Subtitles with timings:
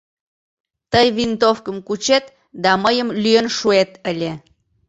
[0.91, 2.25] Тый винтовкым кучет
[2.63, 4.31] да мыйым лӱен шуэт ыле.